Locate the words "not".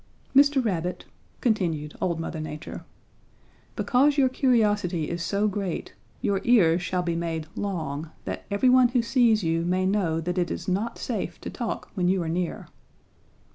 10.67-10.97